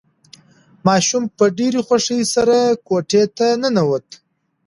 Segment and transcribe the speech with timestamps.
[0.85, 2.57] ماشوم په ډېرې خوښۍ سره
[2.87, 4.07] کوټې ته ننوت.